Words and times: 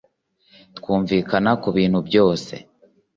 Twumvikana 0.77 1.51
ku 1.61 1.69
bintu 1.77 1.99
byose 2.07 2.53